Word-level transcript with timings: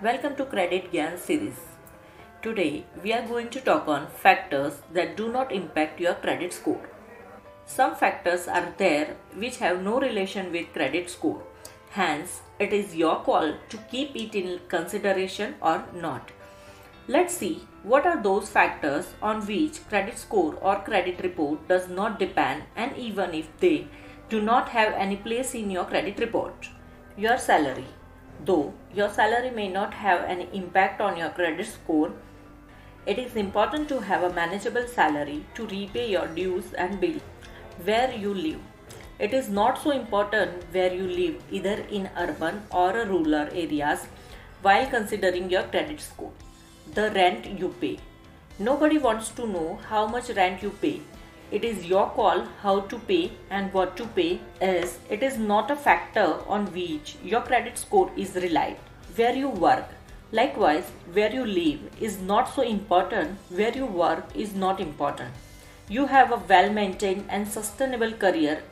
Welcome 0.00 0.36
to 0.36 0.44
Credit 0.44 0.92
Gyan 0.92 1.18
series. 1.18 1.56
Today 2.40 2.84
we 3.02 3.12
are 3.12 3.26
going 3.26 3.48
to 3.50 3.60
talk 3.60 3.88
on 3.88 4.06
factors 4.06 4.74
that 4.92 5.16
do 5.16 5.32
not 5.32 5.50
impact 5.50 5.98
your 5.98 6.14
credit 6.14 6.52
score. 6.52 6.88
Some 7.66 7.96
factors 7.96 8.46
are 8.46 8.72
there 8.76 9.16
which 9.34 9.56
have 9.56 9.82
no 9.82 9.98
relation 9.98 10.52
with 10.52 10.72
credit 10.72 11.10
score. 11.10 11.42
Hence, 11.90 12.42
it 12.60 12.72
is 12.72 12.94
your 12.94 13.24
call 13.24 13.54
to 13.70 13.76
keep 13.90 14.14
it 14.14 14.36
in 14.36 14.60
consideration 14.68 15.56
or 15.60 15.84
not. 15.92 16.30
Let's 17.08 17.34
see 17.34 17.66
what 17.82 18.06
are 18.06 18.22
those 18.22 18.48
factors 18.48 19.14
on 19.20 19.44
which 19.48 19.84
credit 19.88 20.16
score 20.16 20.54
or 20.62 20.76
credit 20.76 21.24
report 21.24 21.66
does 21.66 21.88
not 21.88 22.20
depend 22.20 22.62
and 22.76 22.96
even 22.96 23.34
if 23.34 23.48
they 23.58 23.88
do 24.28 24.40
not 24.40 24.68
have 24.68 24.92
any 24.92 25.16
place 25.16 25.54
in 25.54 25.72
your 25.72 25.86
credit 25.86 26.20
report. 26.20 26.68
Your 27.16 27.36
salary. 27.36 27.88
Though 28.44 28.72
your 28.94 29.08
salary 29.08 29.50
may 29.50 29.68
not 29.68 29.94
have 29.94 30.22
any 30.24 30.48
impact 30.52 31.00
on 31.00 31.16
your 31.16 31.30
credit 31.30 31.66
score, 31.66 32.12
it 33.06 33.18
is 33.18 33.36
important 33.36 33.88
to 33.88 34.00
have 34.00 34.22
a 34.22 34.32
manageable 34.32 34.86
salary 34.86 35.44
to 35.54 35.66
repay 35.66 36.10
your 36.10 36.26
dues 36.26 36.72
and 36.74 37.00
bills. 37.00 37.22
Where 37.84 38.12
you 38.12 38.34
live. 38.34 38.60
It 39.18 39.32
is 39.34 39.48
not 39.48 39.82
so 39.82 39.90
important 39.90 40.64
where 40.72 40.92
you 40.92 41.06
live, 41.06 41.42
either 41.50 41.84
in 41.90 42.08
urban 42.16 42.62
or 42.70 42.92
rural 42.92 43.34
areas, 43.34 44.06
while 44.62 44.86
considering 44.86 45.50
your 45.50 45.64
credit 45.64 46.00
score. 46.00 46.32
The 46.94 47.10
rent 47.10 47.46
you 47.46 47.74
pay. 47.80 47.98
Nobody 48.58 48.98
wants 48.98 49.30
to 49.30 49.46
know 49.46 49.78
how 49.88 50.06
much 50.06 50.30
rent 50.30 50.62
you 50.62 50.70
pay 50.70 51.00
it 51.50 51.64
is 51.64 51.86
your 51.86 52.08
call 52.10 52.44
how 52.62 52.80
to 52.80 52.98
pay 52.98 53.32
and 53.50 53.72
what 53.72 53.96
to 53.96 54.06
pay 54.06 54.40
as 54.60 54.98
it 55.08 55.22
is 55.22 55.38
not 55.38 55.70
a 55.70 55.76
factor 55.76 56.26
on 56.46 56.66
which 56.72 57.16
your 57.24 57.40
credit 57.40 57.78
score 57.78 58.10
is 58.16 58.34
relied. 58.34 58.76
Where 59.16 59.34
you 59.34 59.48
work. 59.48 59.86
Likewise, 60.30 60.84
where 61.12 61.32
you 61.32 61.46
live 61.46 61.80
is 62.00 62.20
not 62.20 62.54
so 62.54 62.62
important, 62.62 63.38
where 63.48 63.74
you 63.74 63.86
work 63.86 64.24
is 64.34 64.54
not 64.54 64.78
important. 64.78 65.32
You 65.88 66.04
have 66.06 66.32
a 66.32 66.42
well 66.48 66.70
maintained 66.70 67.24
and 67.30 67.48
sustainable 67.48 68.12
career, 68.12 68.62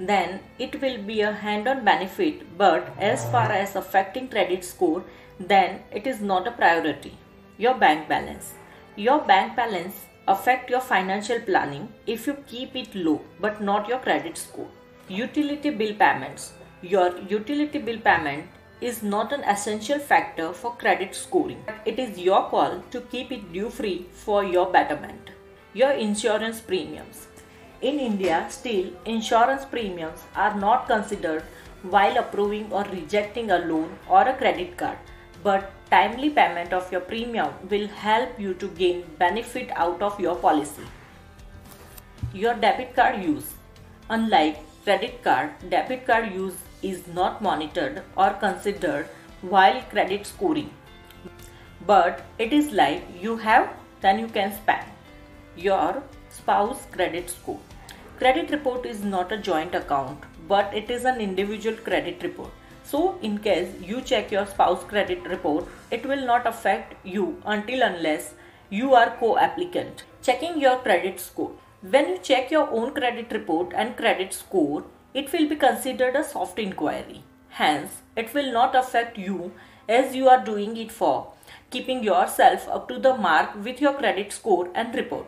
then 0.00 0.40
it 0.58 0.80
will 0.82 0.98
be 1.02 1.20
a 1.20 1.30
hand 1.32 1.68
on 1.68 1.84
benefit, 1.84 2.58
but 2.58 2.92
as 2.98 3.24
far 3.30 3.52
as 3.52 3.76
affecting 3.76 4.28
credit 4.28 4.64
score, 4.64 5.04
then 5.38 5.82
it 5.92 6.08
is 6.08 6.20
not 6.20 6.48
a 6.48 6.50
priority. 6.50 7.16
Your 7.56 7.74
bank 7.74 8.08
balance. 8.08 8.54
Your 8.96 9.20
bank 9.20 9.54
balance 9.54 10.05
affect 10.28 10.70
your 10.70 10.80
financial 10.80 11.40
planning 11.40 11.88
if 12.06 12.26
you 12.26 12.34
keep 12.48 12.74
it 12.74 12.94
low 12.94 13.20
but 13.40 13.60
not 13.60 13.88
your 13.88 13.98
credit 13.98 14.36
score. 14.36 14.68
Utility 15.08 15.70
bill 15.70 15.94
payments. 15.94 16.52
Your 16.82 17.16
utility 17.28 17.78
bill 17.78 17.98
payment 18.00 18.46
is 18.80 19.02
not 19.02 19.32
an 19.32 19.44
essential 19.44 19.98
factor 19.98 20.52
for 20.52 20.74
credit 20.76 21.14
scoring. 21.14 21.64
It 21.84 21.98
is 21.98 22.18
your 22.18 22.48
call 22.48 22.82
to 22.90 23.00
keep 23.02 23.30
it 23.30 23.52
due 23.52 23.70
free 23.70 24.06
for 24.12 24.42
your 24.42 24.66
betterment. 24.70 25.30
Your 25.74 25.92
insurance 25.92 26.60
premiums. 26.60 27.28
In 27.80 28.00
India, 28.00 28.46
still 28.50 28.90
insurance 29.04 29.64
premiums 29.64 30.24
are 30.34 30.58
not 30.58 30.88
considered 30.88 31.44
while 31.82 32.18
approving 32.18 32.72
or 32.72 32.82
rejecting 32.84 33.50
a 33.50 33.58
loan 33.58 33.96
or 34.08 34.22
a 34.22 34.36
credit 34.36 34.76
card 34.76 34.98
but 35.46 35.66
timely 35.90 36.28
payment 36.36 36.72
of 36.76 36.90
your 36.92 37.00
premium 37.08 37.50
will 37.72 37.86
help 38.04 38.40
you 38.44 38.54
to 38.62 38.68
gain 38.78 39.02
benefit 39.18 39.70
out 39.82 40.00
of 40.06 40.18
your 40.20 40.34
policy. 40.34 40.86
Your 42.34 42.54
debit 42.54 42.96
card 42.96 43.22
use. 43.22 43.52
Unlike 44.10 44.58
credit 44.82 45.22
card, 45.22 45.52
debit 45.70 46.04
card 46.06 46.32
use 46.32 46.56
is 46.82 47.06
not 47.18 47.40
monitored 47.42 48.02
or 48.16 48.30
considered 48.30 49.06
while 49.42 49.80
credit 49.94 50.26
scoring. 50.26 50.70
But 51.86 52.24
it 52.38 52.52
is 52.52 52.72
like 52.72 53.06
you 53.22 53.36
have, 53.36 53.70
then 54.00 54.18
you 54.18 54.26
can 54.26 54.52
spend. 54.52 54.86
Your 55.56 56.02
spouse 56.28 56.86
credit 56.90 57.30
score. 57.30 57.60
Credit 58.18 58.50
report 58.50 58.84
is 58.84 59.04
not 59.04 59.30
a 59.30 59.38
joint 59.38 59.76
account, 59.76 60.18
but 60.48 60.74
it 60.74 60.90
is 60.90 61.04
an 61.04 61.20
individual 61.20 61.76
credit 61.76 62.22
report 62.22 62.50
so, 62.88 63.18
in 63.20 63.38
case 63.38 63.74
you 63.82 64.00
check 64.00 64.30
your 64.30 64.46
spouse 64.46 64.84
credit 64.84 65.24
report, 65.28 65.66
it 65.90 66.06
will 66.06 66.24
not 66.24 66.46
affect 66.46 66.94
you 67.04 67.42
until 67.44 67.82
unless 67.82 68.34
you 68.70 68.94
are 68.94 69.16
co-applicant. 69.18 70.04
Checking 70.22 70.60
your 70.60 70.78
credit 70.78 71.18
score. 71.18 71.52
When 71.82 72.08
you 72.08 72.18
check 72.18 72.50
your 72.52 72.70
own 72.70 72.94
credit 72.94 73.32
report 73.32 73.72
and 73.74 73.96
credit 73.96 74.32
score, 74.32 74.84
it 75.14 75.32
will 75.32 75.48
be 75.48 75.56
considered 75.56 76.14
a 76.14 76.22
soft 76.22 76.60
inquiry. 76.60 77.24
Hence, 77.48 78.02
it 78.14 78.32
will 78.32 78.52
not 78.52 78.76
affect 78.76 79.18
you 79.18 79.52
as 79.88 80.14
you 80.14 80.28
are 80.28 80.44
doing 80.44 80.76
it 80.76 80.92
for 80.92 81.32
keeping 81.70 82.04
yourself 82.04 82.68
up 82.68 82.88
to 82.88 82.98
the 82.98 83.16
mark 83.16 83.54
with 83.64 83.80
your 83.80 83.94
credit 83.94 84.32
score 84.32 84.68
and 84.74 84.94
report. 84.94 85.26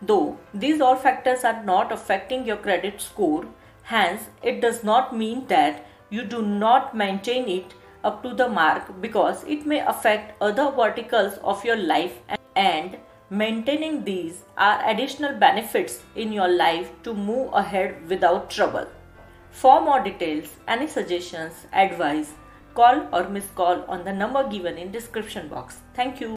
Though 0.00 0.38
these 0.54 0.80
all 0.80 0.96
factors 0.96 1.44
are 1.44 1.62
not 1.64 1.92
affecting 1.92 2.46
your 2.46 2.56
credit 2.56 3.00
score, 3.00 3.46
hence 3.82 4.28
it 4.42 4.60
does 4.60 4.82
not 4.82 5.16
mean 5.16 5.46
that 5.48 5.84
you 6.10 6.24
do 6.24 6.42
not 6.42 6.96
maintain 6.96 7.48
it 7.48 7.74
up 8.04 8.22
to 8.22 8.34
the 8.34 8.48
mark 8.48 9.00
because 9.00 9.44
it 9.44 9.66
may 9.66 9.80
affect 9.80 10.40
other 10.40 10.70
verticals 10.70 11.38
of 11.42 11.64
your 11.64 11.76
life 11.76 12.18
and 12.56 12.96
maintaining 13.30 14.04
these 14.04 14.44
are 14.56 14.88
additional 14.88 15.34
benefits 15.38 16.02
in 16.16 16.32
your 16.32 16.48
life 16.48 16.90
to 17.02 17.14
move 17.14 17.52
ahead 17.52 18.08
without 18.08 18.50
trouble. 18.50 18.86
For 19.50 19.80
more 19.80 20.00
details, 20.00 20.56
any 20.66 20.86
suggestions, 20.86 21.66
advice, 21.72 22.32
call 22.74 23.08
or 23.12 23.28
miss 23.28 23.46
call 23.54 23.82
on 23.88 24.04
the 24.04 24.12
number 24.12 24.48
given 24.48 24.78
in 24.78 24.92
description 24.92 25.48
box. 25.48 25.78
Thank 25.94 26.20
you. 26.20 26.26